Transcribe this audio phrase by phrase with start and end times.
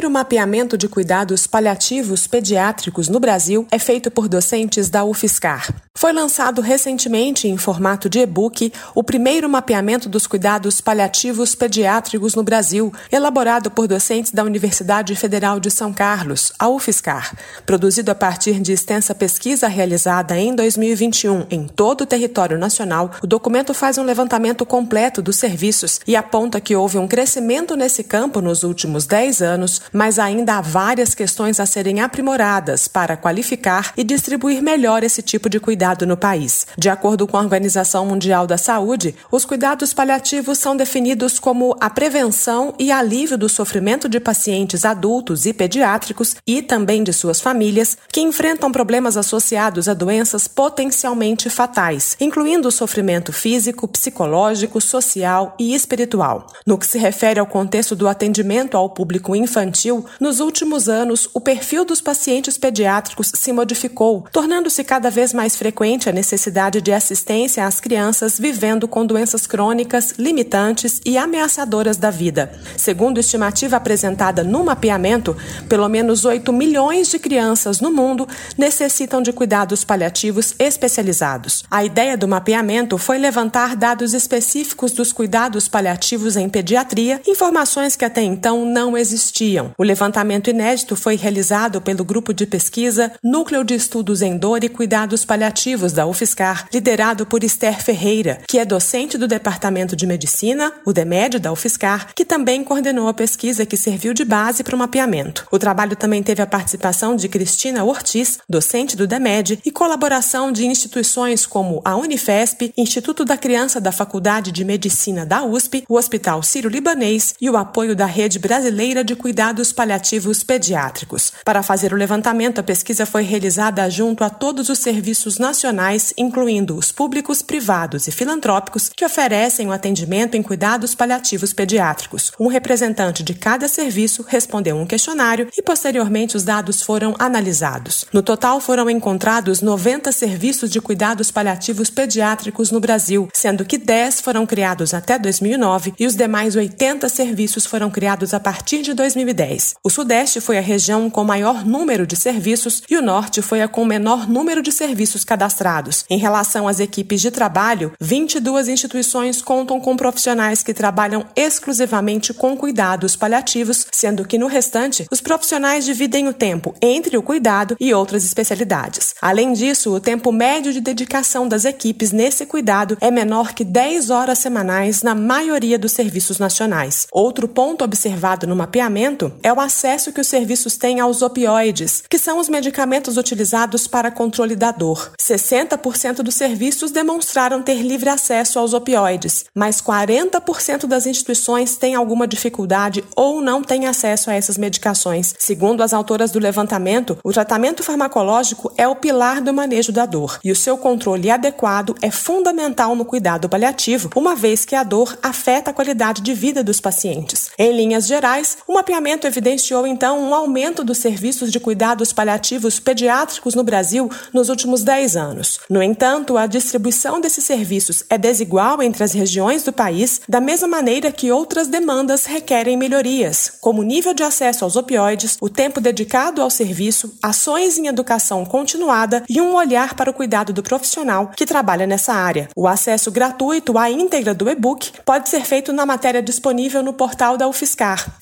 [0.00, 5.68] Primeiro mapeamento de cuidados paliativos pediátricos no Brasil é feito por docentes da UFSCar.
[5.94, 12.42] Foi lançado recentemente em formato de e-book o primeiro mapeamento dos cuidados paliativos pediátricos no
[12.42, 17.36] Brasil, elaborado por docentes da Universidade Federal de São Carlos, a UFSCar.
[17.66, 23.26] Produzido a partir de extensa pesquisa realizada em 2021 em todo o território nacional, o
[23.26, 28.40] documento faz um levantamento completo dos serviços e aponta que houve um crescimento nesse campo
[28.40, 34.04] nos últimos 10 anos, mas ainda há várias questões a serem aprimoradas para qualificar e
[34.04, 36.66] distribuir melhor esse tipo de cuidado no país.
[36.76, 41.90] De acordo com a Organização Mundial da Saúde, os cuidados paliativos são definidos como a
[41.90, 47.96] prevenção e alívio do sofrimento de pacientes adultos e pediátricos e também de suas famílias
[48.08, 55.74] que enfrentam problemas associados a doenças potencialmente fatais, incluindo o sofrimento físico, psicológico, social e
[55.74, 56.46] espiritual.
[56.66, 59.79] No que se refere ao contexto do atendimento ao público infantil,
[60.20, 65.70] nos últimos anos o perfil dos pacientes pediátricos se modificou, tornando-se cada vez mais frequente
[65.70, 72.10] frequente a necessidade de assistência às crianças vivendo com doenças crônicas, limitantes e ameaçadoras da
[72.10, 72.52] vida.
[72.76, 75.36] Segundo estimativa apresentada no mapeamento,
[75.68, 78.26] pelo menos 8 milhões de crianças no mundo
[78.58, 81.64] necessitam de cuidados paliativos especializados.
[81.70, 88.04] A ideia do mapeamento foi levantar dados específicos dos cuidados paliativos em pediatria, informações que
[88.04, 89.69] até então não existiam.
[89.78, 94.68] O levantamento inédito foi realizado pelo grupo de pesquisa Núcleo de Estudos em Dor e
[94.68, 100.72] Cuidados Paliativos da UFSCar, liderado por Esther Ferreira, que é docente do Departamento de Medicina,
[100.84, 104.78] o DEMED da UFSCar, que também coordenou a pesquisa que serviu de base para o
[104.78, 105.46] mapeamento.
[105.50, 110.66] O trabalho também teve a participação de Cristina Ortiz, docente do DEMED, e colaboração de
[110.66, 116.42] instituições como a Unifesp, Instituto da Criança da Faculdade de Medicina da USP, o Hospital
[116.42, 121.32] Sírio-Libanês e o apoio da Rede Brasileira de Cuidados Paliativos Pediátricos.
[121.44, 126.14] Para fazer o levantamento, a pesquisa foi realizada junto a todos os serviços nacionais nacionais,
[126.16, 132.32] incluindo os públicos, privados e filantrópicos, que oferecem o atendimento em cuidados paliativos pediátricos.
[132.38, 138.04] Um representante de cada serviço respondeu um questionário e, posteriormente, os dados foram analisados.
[138.12, 144.20] No total, foram encontrados 90 serviços de cuidados paliativos pediátricos no Brasil, sendo que 10
[144.20, 149.39] foram criados até 2009 e os demais 80 serviços foram criados a partir de 2010.
[149.84, 153.68] O Sudeste foi a região com maior número de serviços e o Norte foi a
[153.68, 156.04] com menor número de serviços cadastrados cadastrados.
[156.08, 162.56] Em relação às equipes de trabalho, 22 instituições contam com profissionais que trabalham exclusivamente com
[162.56, 167.92] cuidados paliativos, sendo que no restante, os profissionais dividem o tempo entre o cuidado e
[167.94, 169.14] outras especialidades.
[169.20, 174.10] Além disso, o tempo médio de dedicação das equipes nesse cuidado é menor que 10
[174.10, 177.06] horas semanais na maioria dos serviços nacionais.
[177.12, 182.18] Outro ponto observado no mapeamento é o acesso que os serviços têm aos opioides, que
[182.18, 185.12] são os medicamentos utilizados para controle da dor.
[185.20, 192.26] 60% dos serviços demonstraram ter livre acesso aos opioides, mas 40% das instituições têm alguma
[192.26, 195.34] dificuldade ou não têm acesso a essas medicações.
[195.38, 200.38] Segundo as autoras do levantamento, o tratamento farmacológico é o pilar do manejo da dor
[200.44, 205.16] e o seu controle adequado é fundamental no cuidado paliativo, uma vez que a dor
[205.22, 207.50] afeta a qualidade de vida dos pacientes.
[207.58, 213.54] Em linhas gerais, o mapeamento evidenciou então um aumento dos serviços de cuidados paliativos pediátricos
[213.54, 215.60] no Brasil nos últimos 10 anos.
[215.68, 220.68] No entanto, a distribuição desses serviços é desigual entre as regiões do país, da mesma
[220.68, 225.80] maneira que outras demandas requerem melhorias, como o nível de acesso aos opioides, o tempo
[225.80, 231.30] dedicado ao serviço, ações em educação continuada e um olhar para o cuidado do profissional
[231.36, 232.48] que trabalha nessa área.
[232.56, 237.36] O acesso gratuito à íntegra do e-book pode ser feito na matéria disponível no portal
[237.36, 238.14] da UFSCar,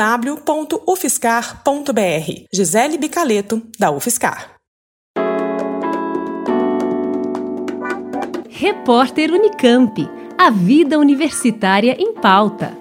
[0.00, 2.46] www.ufscar.br.
[2.50, 4.54] Gisele Bicaleto, da UFSCar.
[8.48, 10.08] Repórter Unicamp.
[10.38, 12.79] A vida universitária em pauta.